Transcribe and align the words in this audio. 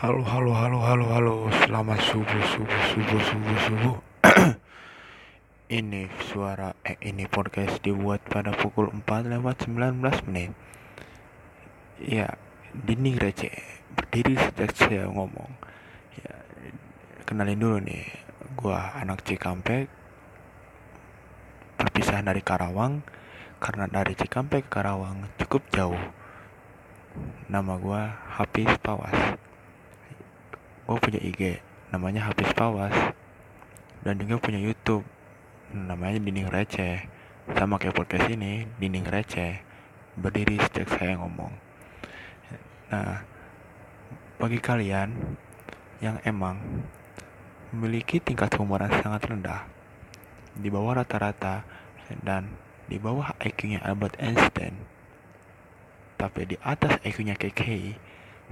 Halo, 0.00 0.24
halo, 0.24 0.56
halo, 0.56 0.80
halo, 0.80 1.06
halo. 1.12 1.34
Selamat 1.60 2.00
subuh, 2.00 2.40
subuh, 2.56 2.82
subuh, 2.88 3.20
subuh, 3.20 3.56
subuh. 3.68 3.96
ini 5.76 6.08
suara, 6.24 6.72
eh 6.88 6.96
ini 7.04 7.28
podcast 7.28 7.84
dibuat 7.84 8.24
pada 8.24 8.56
pukul 8.56 8.88
4 8.88 9.04
lewat 9.28 9.68
19 9.68 10.00
menit. 10.24 10.56
Ya, 12.00 12.32
dinding 12.72 13.20
receh. 13.20 13.52
Berdiri 13.92 14.40
sejak 14.40 14.72
saya 14.72 15.04
ngomong. 15.04 15.52
Ya, 16.16 16.32
kenalin 17.28 17.60
dulu 17.60 17.84
nih. 17.84 18.08
Gua 18.56 18.96
anak 18.96 19.20
Cikampek. 19.28 19.84
Perpisahan 21.76 22.24
dari 22.24 22.40
Karawang. 22.40 23.04
Karena 23.60 23.84
dari 23.84 24.16
Cikampek 24.16 24.64
ke 24.64 24.80
Karawang 24.80 25.28
cukup 25.44 25.60
jauh. 25.76 26.04
Nama 27.52 27.76
gua 27.76 28.16
Hafiz 28.40 28.72
Pawas 28.80 29.49
gue 30.90 30.98
punya 30.98 31.22
IG 31.22 31.62
namanya 31.94 32.26
Hafiz 32.26 32.50
Pawas 32.50 33.14
dan 34.02 34.18
juga 34.18 34.42
punya 34.42 34.58
YouTube 34.58 35.06
namanya 35.70 36.18
Dinding 36.18 36.50
Receh. 36.50 37.06
Sama 37.54 37.78
kayak 37.78 37.94
podcast 37.94 38.26
ini 38.26 38.66
Dinding 38.82 39.06
Receh. 39.06 39.62
Berdiri 40.18 40.58
sejak 40.58 40.90
saya 40.90 41.14
ngomong. 41.22 41.54
Nah 42.90 43.22
bagi 44.42 44.58
kalian 44.58 45.14
yang 46.02 46.18
emang 46.26 46.58
memiliki 47.70 48.18
tingkat 48.18 48.50
humor 48.58 48.82
yang 48.82 48.98
sangat 48.98 49.30
rendah 49.30 49.70
di 50.58 50.74
bawah 50.74 51.06
rata-rata 51.06 51.62
dan 52.26 52.50
di 52.90 52.98
bawah 52.98 53.30
IQ-nya 53.38 53.78
Albert 53.86 54.18
Einstein 54.18 54.74
tapi 56.18 56.50
di 56.50 56.58
atas 56.66 56.98
IQ-nya 57.06 57.38
KK 57.38 57.62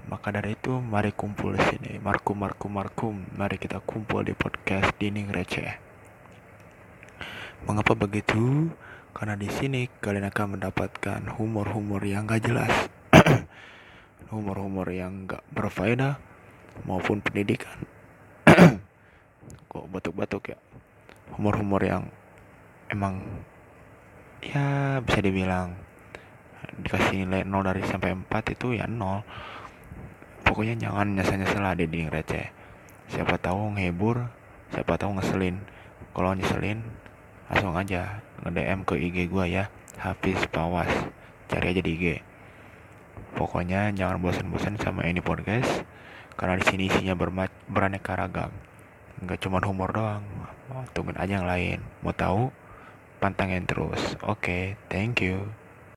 maka 0.06 0.30
dari 0.30 0.54
itu 0.54 0.78
mari 0.78 1.10
kumpul 1.10 1.58
di 1.58 1.62
sini. 1.66 1.98
Markum 1.98 2.38
markum 2.38 2.70
markum. 2.70 3.14
Mari 3.34 3.58
kita 3.58 3.82
kumpul 3.82 4.22
di 4.22 4.38
podcast 4.38 4.94
Dining 5.02 5.34
Receh. 5.34 5.74
Mengapa 7.66 7.98
begitu? 7.98 8.70
Karena 9.10 9.34
di 9.34 9.50
sini 9.50 9.90
kalian 9.98 10.30
akan 10.30 10.54
mendapatkan 10.54 11.20
humor-humor 11.34 12.06
yang 12.06 12.30
gak 12.30 12.46
jelas. 12.46 12.70
Humor-humor 14.30 14.86
yang 14.94 15.26
gak 15.26 15.42
berfaedah 15.50 16.22
maupun 16.86 17.18
pendidikan. 17.18 17.82
Kok 19.74 19.90
batuk-batuk 19.90 20.54
ya? 20.54 20.58
Humor-humor 21.34 21.82
yang 21.82 22.06
emang 22.94 23.26
ya 24.38 25.02
bisa 25.02 25.18
dibilang 25.18 25.74
dikasih 26.78 27.26
nilai 27.26 27.42
0 27.42 27.68
dari 27.68 27.82
sampai 27.82 28.14
4 28.14 28.54
itu 28.54 28.78
ya 28.78 28.86
0 28.86 29.26
pokoknya 30.48 30.88
jangan 30.88 31.12
nyesel-nyesel 31.12 31.60
lah 31.60 31.76
di 31.76 31.84
dinding 31.84 32.08
receh. 32.08 32.48
Siapa 33.12 33.36
tahu 33.36 33.76
ngehibur 33.76 34.24
siapa 34.72 34.96
tahu 34.96 35.20
ngeselin. 35.20 35.60
Kalau 36.16 36.32
nyeselin 36.32 36.80
langsung 37.52 37.76
aja 37.76 38.24
nge-DM 38.44 38.80
ke 38.88 38.94
IG 38.96 39.16
gua 39.28 39.44
ya 39.44 39.68
Hafiz 40.00 40.40
Pawas. 40.48 40.90
Cari 41.52 41.76
aja 41.76 41.82
di 41.84 41.92
IG 41.92 42.06
pokoknya 43.38 43.92
jangan 43.94 44.18
bosan-bosan 44.18 44.80
sama 44.82 45.06
ini 45.06 45.22
podcast 45.22 45.86
karena 46.38 46.58
di 46.58 46.64
sini 46.66 46.82
isinya 46.90 47.14
beraneka 47.68 48.18
ragam. 48.18 48.50
Nggak 49.22 49.38
cuma 49.42 49.62
humor 49.62 49.90
doang 49.94 50.24
tungguin 50.94 51.18
aja 51.18 51.42
yang 51.42 51.48
lain. 51.48 51.78
Mau 52.02 52.14
tahu? 52.14 52.50
Pantangin 53.18 53.66
terus. 53.66 54.14
Oke 54.22 54.38
okay, 54.38 54.64
thank 54.86 55.18
you 55.18 55.50